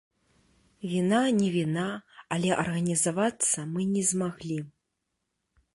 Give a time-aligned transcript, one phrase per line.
[0.91, 1.85] Віна не віна,
[2.37, 4.59] але арганізавацца мы не змаглі.